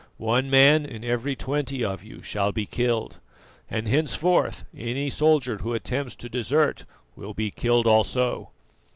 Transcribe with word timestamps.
One 0.17 0.49
man 0.49 0.83
in 0.83 1.03
every 1.03 1.35
twenty 1.35 1.85
of 1.85 2.03
you 2.03 2.23
shall 2.23 2.51
be 2.51 2.65
killed, 2.65 3.19
and 3.69 3.87
henceforth 3.87 4.65
any 4.75 5.11
soldier 5.11 5.57
who 5.57 5.75
attempts 5.75 6.15
to 6.15 6.27
desert 6.27 6.85
will 7.15 7.35
be 7.35 7.51
killed 7.51 7.85
also!" 7.85 8.49